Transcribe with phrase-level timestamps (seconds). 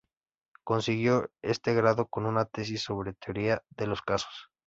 [0.63, 4.49] Consiguió este grado con una tesis sobre teoría de los casos.